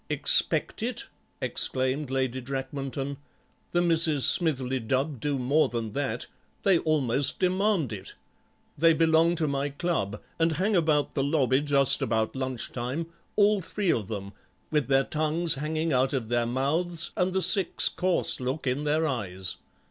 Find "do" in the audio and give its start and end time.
5.19-5.37